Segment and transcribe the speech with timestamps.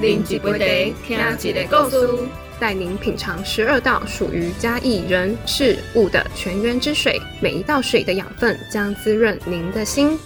[0.00, 2.28] 啉一杯茶，听一个故事，
[2.60, 10.16] 带您品尝十二道属于嘉义人事物的泉源之水，每一道水的养分将滋润您的心。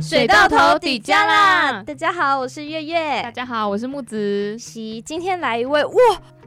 [0.00, 1.82] 水到头底加啦！
[1.86, 3.22] 大家好，我是月月。
[3.22, 4.56] 大家好，我是木子。
[4.58, 6.00] 西，今天来一位哇，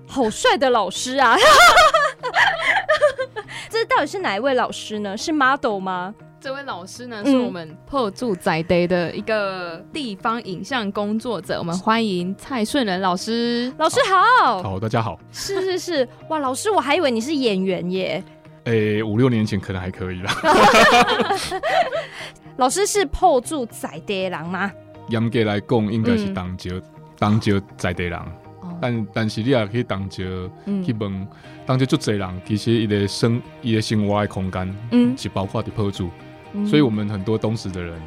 [0.07, 1.37] 好帅的老师啊！
[3.69, 5.15] 这到底是哪一位老师呢？
[5.15, 6.15] 是 model 吗？
[6.45, 11.57] 这位老师呢，是我们破住宅 day 的一个地方影像工作者。
[11.57, 13.73] 我们欢迎蔡顺仁老师。
[13.79, 13.99] 老师
[14.43, 15.19] 好，好，大家好。
[15.31, 18.23] 是是是， 哇，老师，我还以为你是演员耶。
[18.65, 20.31] 诶，五六年前可能还可以啦。
[22.57, 24.71] 老师是破住宅 day 人吗？
[25.09, 26.69] 严格来讲，应该是当招
[27.17, 28.19] 当招仔 day 人。
[28.79, 30.17] 但但是你也可以当招
[30.83, 31.27] 去问，
[31.65, 36.11] 当招足济人，其实伊个生伊个生活的空间，嗯，是包括的破住。
[36.67, 37.99] 所以，我们很多东石的人，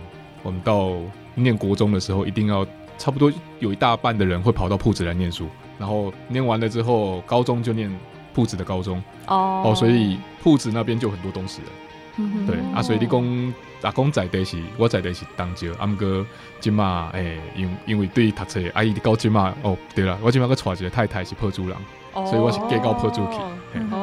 [0.43, 0.93] 我们到
[1.35, 2.67] 念国中的时候，一定要
[2.97, 5.47] 差不多有一大半的人会跑到铺子来念书，
[5.79, 7.91] 然后念完了之后，高中就念
[8.35, 9.03] 铺子的高中。
[9.27, 12.47] 哦哦，所以铺子那边就很多东石人。
[12.47, 16.27] 对啊，所以你讲打工在地是，我在地是当招，阿姆哥
[16.59, 21.77] 今嘛诶，因因为对读册，阿姨的高今嘛哦，对了，我今嘛个娶一个太太是破主人。
[22.27, 23.39] 所以我是嫁到破主体，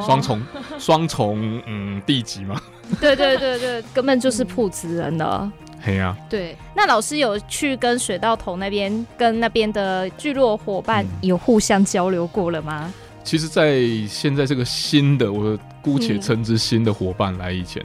[0.04, 0.42] 双重
[0.78, 2.60] 双重嗯地级嘛。
[3.00, 5.50] 对对对对，根本就是铺子人的。
[5.80, 6.56] 嘿呀，对。
[6.74, 12.92] 那老师有去跟水稻头那边，跟那边的聚落伙伴有互相交流过了吗？
[13.22, 17.82] 其实，在现在这个新的，我姑且称之新的伙伴来以前，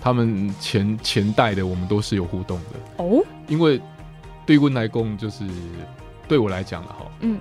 [0.00, 3.24] 他们前前代的，我们都是有互动的哦。
[3.46, 3.80] 因为
[4.44, 5.44] 对温来公，就是
[6.26, 7.38] 对我来讲的哈，嗯。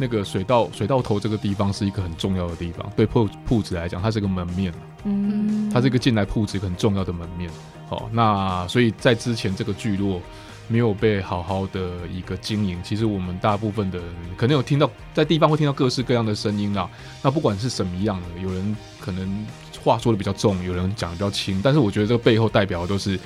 [0.00, 4.72] 那个水稻水稻头这个地方是一个很重要的地方，对铺铺子来讲，它是个门面
[5.04, 7.50] 嗯，它是一个进来铺子很重要的门面。
[7.86, 10.20] 好，那所以在之前这个聚落
[10.68, 16.88] 没有被好好的一个经营，其实我们大部分的人可能有听到，在地方会听到各式各样的声音啦。
[17.22, 19.46] 那不管是什么样的，有人可能
[19.84, 23.18] 话说的比较重，有人讲的比较轻，但是我觉得这个背后代表的都是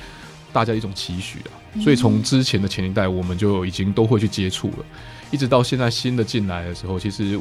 [0.53, 1.63] 大家一种期许啊。
[1.80, 4.84] 所以从之前的前一代，我们就已经都会去接触了。
[5.30, 7.38] 一直到现在新的进来的时候，其实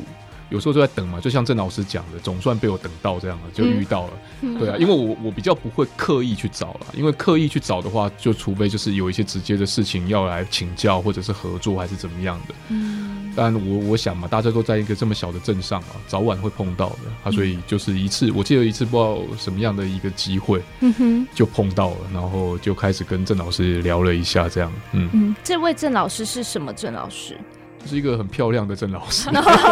[0.54, 4.14] 有时候就在等嘛，就像郑老师讲的，总算被我等到这样了，就遇到了。
[4.60, 12.54] 对啊，因为我我比较不会刻意去找了，因为刻意去找的话，就除非就是有一些直接的事情要来请教，或者是合作，还是怎么样的。
[12.70, 24.72] 嗯，但我我想嘛，大家都在一个这么小的镇上啊，早晚会碰到的啊，所以就是一次，我记得一次不知道什么样的一个机会，嗯哼，就碰到了，然后就开始跟郑老师聊了一下，这样。
[24.92, 27.36] 嗯嗯，这位郑老师是什么郑老师？
[27.86, 29.30] 是一个很漂亮的郑老师，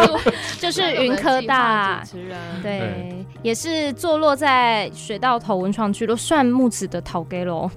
[0.60, 7.70] 就是云科大主持人，对，也是坐落在水稻头文创区，都算木子的陶给喽。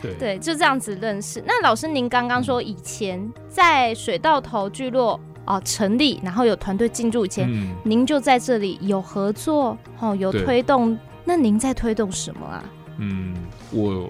[0.00, 1.42] 对 对，就这样子认识。
[1.46, 7.48] 那老师，您刚刚说以前在水稻头聚落啊成立，然后有团队进驻以前，
[7.84, 10.98] 您就在这里有合作哦，有推动。
[11.24, 12.64] 那您在推动什么啊？
[12.98, 13.34] 嗯，
[13.70, 14.08] 我。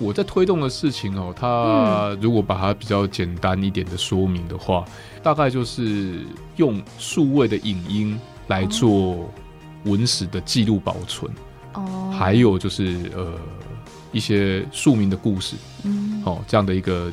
[0.00, 4.84] 我在推动的事情哦，它如果把它比较简单一点的说明的话，
[5.24, 6.20] 大概就是
[6.54, 8.16] 用数位的影音
[8.46, 9.28] 来做
[9.84, 11.28] 文史的记录保存，
[11.74, 13.34] 哦，还有就是呃
[14.12, 17.12] 一些庶民的故事，嗯，哦这样的一个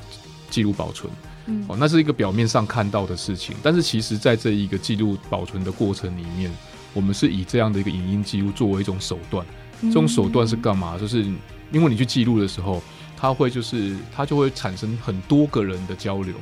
[0.52, 1.12] 记录保存，
[1.48, 6.52] 嗯，哦那是一个表面上看到的事情，但是其实在这一个记录保存的过程里面，
[6.94, 9.44] 我们是以这样的一个影音记录作为一种手段，
[9.82, 11.00] 这种手段是干嘛？
[11.00, 11.26] 就是。
[11.76, 12.82] 因为你去记录的时候，
[13.18, 16.34] 他会就是他就会产生很多个人的交流，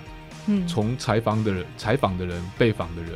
[0.45, 3.13] 嗯，从采访的人、采访的人、被访的人，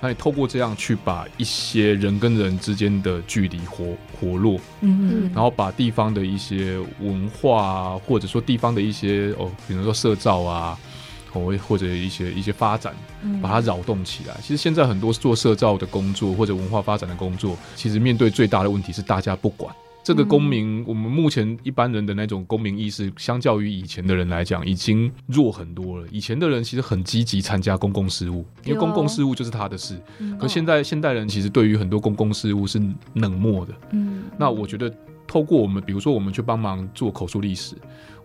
[0.00, 10.78] 那你透过这样去把一些人跟人之间的距离活活络，嗯嗯，然后把地方的一些文化啊，或者说地方的一些哦，比如说社造啊，
[11.30, 12.94] 或或者一些一些发展，
[13.42, 14.34] 把它扰动起来。
[14.40, 19.74] 其实现在很多做社造的工作或者文化发展的工作，其实面对最大的问题是大家不管。
[20.10, 26.06] 这个公民，我们目前一般人的那种公民意识，相较于以前的人来讲，已经弱很多了。
[26.10, 29.96] 以前的人其实很积极参加公共事务，因为公共事务就是他的事。
[30.36, 32.82] 可现在现代人其实对于很多公共事务是
[33.14, 33.72] 冷漠的。
[33.92, 34.92] 嗯，那我觉得
[35.30, 37.76] 透过我们，比如说我们去帮忙做口述历史。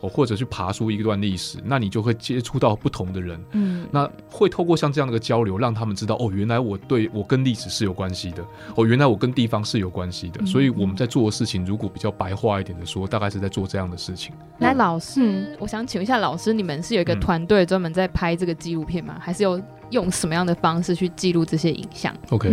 [0.08, 14.32] 或者去爬出一段历史，那你就会接触到不同的人，嗯，那会透过像这样的个交流，让他们知道哦，原来我对我跟历史是有关系的，哦，原来我跟地方是有关系的，所以我们在做的事情，如果比较白话一点的说，大概是在做这样的事情。
[14.60, 19.18] 那老师，我想请问一下，老师，你们是有一个团队专门在拍这个纪录片吗？
[19.20, 19.60] 还是有
[19.90, 22.52] 用什么样的方式去记录这些影像？OK，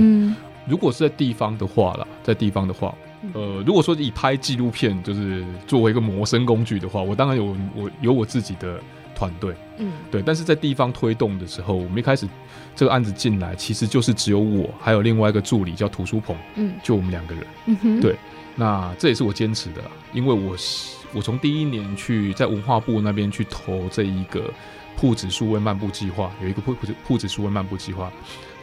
[0.67, 2.95] 如果是在地方的话啦，在地方的话。
[3.35, 8.81] 呃，如果说以拍纪录片就是作为一个谋生工具的话，我当然有我有我自己的
[9.15, 10.21] 团队，嗯，对。
[10.21, 12.29] 但是在地方推动的时候，我们一开始
[12.75, 18.17] 这个案子进来，其实就是只有我还有另外一个助理叫涂书鹏，嗯，就我们两个人，嗯哼，对。
[18.57, 19.81] 那这也是我坚持的，
[20.13, 24.53] 因为我是我从第一年去在文化部那边去投这一个
[24.97, 28.13] 铺子数位漫步计划，有一个铺铺子铺子数位漫步计划，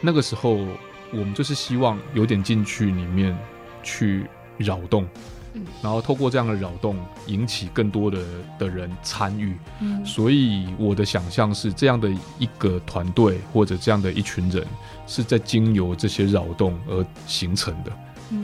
[0.02, 0.58] 那个时候
[1.12, 3.34] 我们就是希望有点进去里面
[3.82, 4.26] 去。
[4.60, 5.04] 扰动，
[5.54, 6.96] 嗯然后透过这样的扰动，
[7.26, 8.18] 引起更多的
[8.58, 9.56] 的人参与。
[9.80, 12.08] 嗯，所以我的想象是，这样的
[12.38, 14.64] 一个团队或者这样的一群人，
[15.06, 17.92] 是在经由这些扰动而形成的。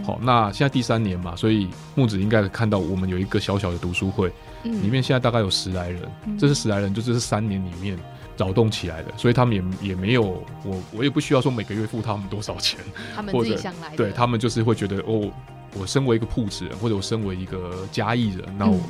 [0.04, 4.32] 好，那现在第三年嘛，所以木子应该看到我们有一个小小的读书会，
[4.64, 6.02] 里面现在大概有十来人。
[6.36, 7.96] 这是十来人，就这是三年里面
[8.36, 12.80] 扰动起来的，所以他们也也没有我，我也不需要说每个月付他们多少钱，
[13.14, 15.30] 他们自己想来，对他们就是会觉得哦。
[15.74, 18.80] 我身为一个铺子人，或者我身为一个嘉义人，那我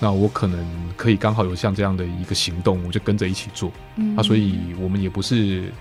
[0.00, 0.64] 那我可能
[0.96, 3.70] 可以刚好有像这样的一个行动，我就跟着一起做。
[3.96, 5.72] 嗯啊，所以我们也不是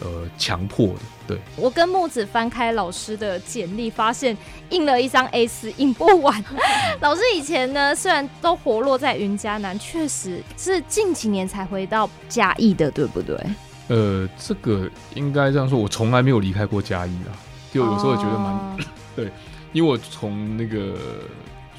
[0.00, 1.00] 呃强迫的。
[1.28, 4.36] 对，我跟木子翻开老师的简历，发现
[4.70, 6.44] 印了一张 A 四，印不完。
[7.00, 13.38] 老师以前呢，虽然都活络在云嘉南，确实是近几年才回到嘉义的，对不对？
[13.86, 17.30] 呃，这个应该这样说，我从来没有离开过嘉义啊，
[17.72, 18.76] 就有时候觉得蛮
[19.14, 19.30] 对。
[19.72, 20.96] 因为我从那个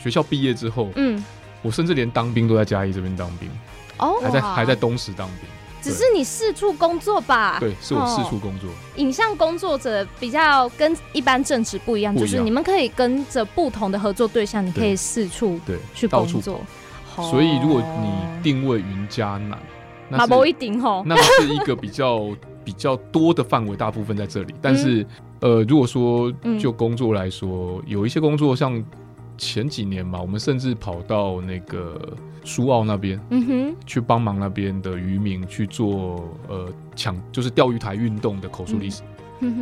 [0.02, 1.24] 学校毕业之后，嗯，
[1.62, 3.50] 我甚至连当兵都在嘉义这边当兵，
[3.98, 5.50] 哦，还在还在东石当兵。
[5.82, 7.58] 只是你四处工作吧？
[7.60, 8.70] 对，是我四处工作。
[8.98, 16.62] 影像工作者比较跟一般正职不一样，就是你们可以跟着不同的合作对象，你可以四处对去工作。
[17.16, 19.60] 所以如果你定位云嘉南，
[20.08, 22.30] 那不一定哦，那是一个比较
[22.64, 25.06] 比较多的范围，大部分在这里，但是。
[25.42, 28.84] 呃，如果说就工作来说，有一些工作像
[29.38, 39.02] 前几年嘛，我们甚至跑到那个苏澳那边，嗯哼，去帮忙那边的渔民去做呃抢，就是钓鱼台运动的口述历史。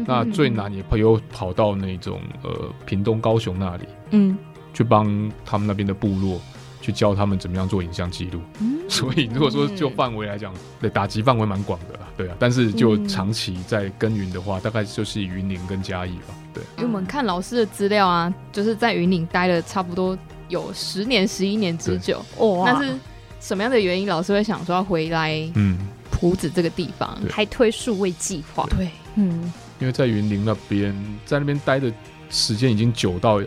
[0.05, 2.51] 那最难也朋友跑到那种呃
[2.85, 4.37] 屏东高雄那里，嗯，
[4.73, 6.37] 去帮他们那边的部落。
[6.81, 8.39] 去教他们怎么样做影像记录，
[8.87, 12.35] 所以如果说就范围来讲，对打击范围蛮广的啦，对啊。
[12.39, 16.63] 但是就长期在耕耘的话，大概就是云林跟嘉义吧，对。
[16.77, 20.17] 因为我们看老师的资料啊，就是在云林待了差不多
[20.47, 22.23] 有十年、十一年之久。
[22.37, 22.63] 哦！
[22.65, 22.93] 那是
[23.41, 25.37] 什么样的原因，老师会想说要回来？
[25.55, 25.77] 嗯，
[26.09, 28.65] 埔子这个地方还推数位计划？
[28.69, 30.95] 对，嗯，因为在云林那边，
[31.25, 31.91] 在那边待的
[32.29, 33.41] 时间已经久到。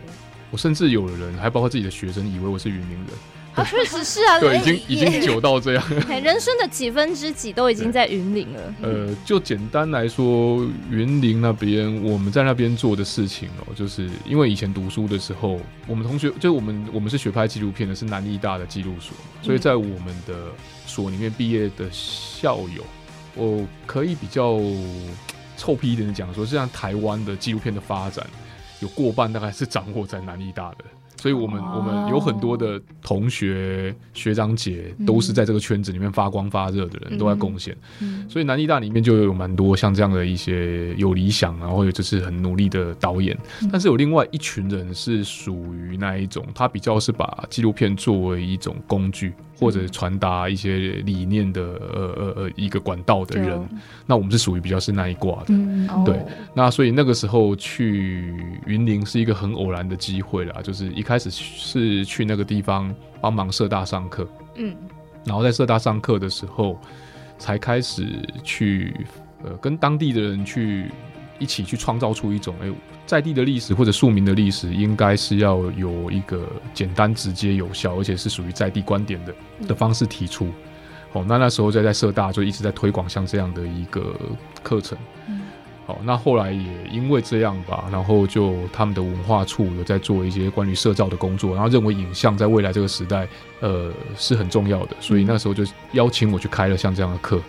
[0.52, 3.06] 我甚至有人，还包括自己的学生，以为我是云林人。
[3.54, 5.84] 啊， 确实是啊， 对，已经已经久到这样。
[6.22, 8.74] 人生的几分之几都已经在云林了。
[8.82, 20.34] 呃，就简单来说，云林那边我们在那边做的事情哦，就是因为以前读书的时候，我们同学就我们我们是学拍纪录片的，是南艺大的纪录所，所以在我们的
[20.86, 22.84] 所里面毕业的校友，
[23.34, 24.58] 我可以比较
[25.58, 28.26] 臭屁一点的讲说，像台湾的纪录片的发展。
[28.82, 30.84] 有过半大概是掌握在南艺大的，
[31.16, 37.76] 所以我们我们有很多的同学学长姐都是在这个圈子里面发光发热的人，都在贡献。
[38.28, 43.38] 所以南艺大里面就有蛮多像这样的一些有理想，然后就是很努力的导演。
[43.70, 49.32] 但是有另外一群人是属于那一种，他比较是把纪录片作为一种工具。
[49.58, 53.68] 或者传达一些理念的呃呃呃一个管道的人，
[54.06, 55.54] 那我们是属于比较是那一挂的，
[56.04, 56.20] 对。
[56.54, 58.34] 那所以那个时候去
[58.66, 64.74] 云林是一个很偶然的机会啦，就是一开始是去那个地方帮忙社大上课，嗯，
[65.24, 66.78] 然后在社大上课的时候，
[67.38, 68.06] 才开始
[68.42, 68.94] 去
[69.44, 70.90] 呃跟当地的人去。
[71.42, 72.72] 一起去创造出一种哎，
[73.04, 79.34] 在地的历史或者庶民的历史，应该是要有一个简单、直接、有效，而且是属于在地观点的
[79.66, 80.48] 的方式提出。
[81.12, 84.14] 哦，那那时候在在社大就一直在推广像这样的一个
[84.62, 84.96] 课程。
[85.84, 93.26] 好，那后来也因为这样吧，然后就他们的文化处有在做一些关于社造的工作，然后认为影像在未来这个时代，
[93.58, 97.42] 呃，是很重要的，所以那时候就邀请我去开了像这样的课。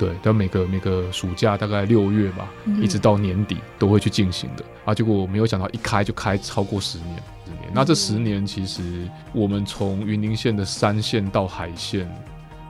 [0.00, 2.48] 对，但每个每个暑假大概六月吧，
[2.80, 4.94] 一直到年底都会去进行的啊。
[4.94, 7.70] 结果我没有想到一开就开超过十年，十年。
[7.74, 12.10] 那这十年其实我们从云林县的山线到海线，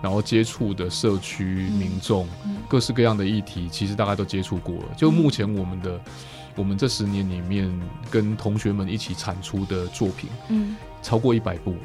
[0.03, 2.27] 然后接触的社区民众，
[2.69, 4.85] 各式各样的议题，其实大概都接触过了。
[4.97, 6.01] 就目前我们的。
[6.57, 7.71] 我们这十年里面
[8.11, 11.79] 跟同学们一起产出的作品，嗯，超过一百部了，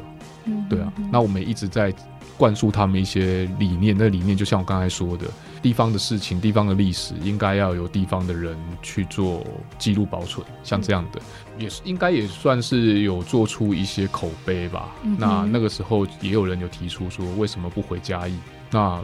[0.46, 1.94] 嗯，对啊，那我们一直在
[2.38, 5.26] 灌输他们一些理念，那理念就像我刚才说的，
[5.62, 9.46] 地方的事情、地方的历史，应该要由地方的人去做
[9.78, 11.22] 记录保存，像这样的，
[11.58, 14.94] 也是应该也算是有做出一些口碑吧。
[15.18, 18.38] 那那个时候也有人有提出说，为什么不回嘉义？
[18.72, 19.02] 那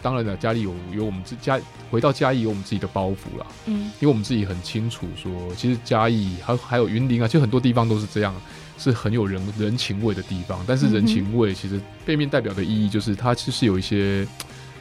[0.00, 1.58] 当然了，家里有有我们自家
[1.90, 3.46] 回到嘉义有我们自己的包袱啦。
[3.66, 8.34] 嗯，因为我们自己很清楚说，其实嘉义还还有云林啊，其实很多地方都是这样，
[8.78, 10.62] 是很有人人情味的地方。
[10.66, 14.26] 但是人情味其实背面代表的意义就是，它其实有一些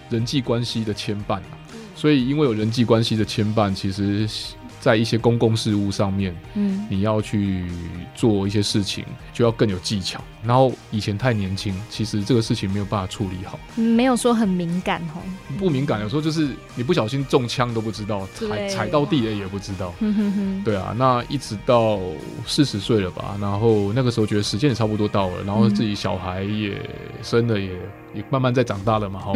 [0.10, 1.58] 人际关系的牵绊啊。
[1.96, 4.28] 所以因为有人际关系的牵绊，其实。
[4.84, 7.66] 在一些公共事务上面，嗯，你要去
[8.13, 10.20] 做一些事情，就要更有技巧。
[10.44, 15.24] 然后以前太年轻，其实这个事情没有办法处理好，没有说很敏感哦。
[15.58, 19.94] 不敏感，有时候就是你不小心中枪都不知道，踩踩到地了也不知道。
[20.66, 21.98] 对啊，那一直到
[22.46, 26.78] 四十岁了吧，然后那个时候觉得时间也差不多到了，然后自己小孩也
[27.22, 27.70] 生了，也
[28.13, 29.32] 也慢慢在长大了嘛，哈。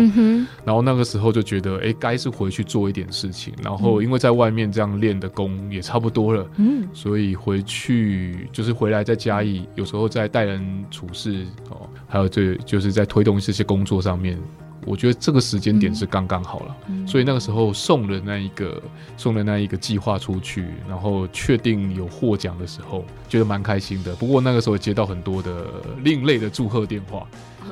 [0.66, 3.54] 然后那个时候就觉得，哎，该是回去做一点事情。
[3.64, 5.32] 然后因为在外面这样练的。
[5.38, 14.36] 功也差不多了，嗯，所以回去就是回来在嘉义，有时候在待人处事哦，还有这就是在推动这些工作上面，
[14.84, 18.82] 我觉得这个时间点是刚刚好了，所以那个时候送了那一个
[19.16, 24.16] 送了那一个计划出去，然后确定有获奖的时候，觉得蛮开心的。
[24.16, 25.68] 不过那个时候接到很多的
[26.04, 27.28] 另类的祝贺电话。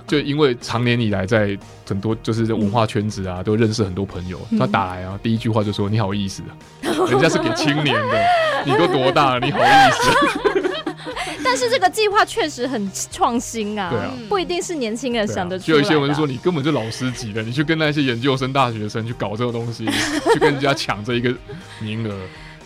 [0.07, 1.57] 就因为常年以来在
[1.87, 4.39] 很多就是文化圈子啊，都认识很多朋友。
[4.57, 6.53] 他打来啊，第一句话就说：“你好意思啊，
[7.09, 8.27] 人家是给青年的，
[8.65, 9.39] 你都多大了？
[9.39, 10.71] 你好意思？”
[11.43, 15.67] 但是这个计划确实很创新啊，对啊，不一定是年轻人想得出来。
[15.67, 19.85] 就有一些人说你根本就老师级的，你去跟那些研究生、大学生去搞这个东西，
[20.33, 21.33] 去跟人家抢这一个
[21.79, 22.15] 名额，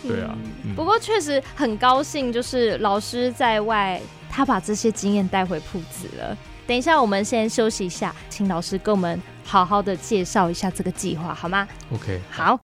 [0.08, 0.36] 对啊。
[0.75, 6.38] 不过确实很高兴，就是老师在外，他把这些经验带回铺子了。
[6.70, 12.56] 等一下，我们先休息一下，请老师给我们好好的介绍一下这个计划，好吗？OK，好。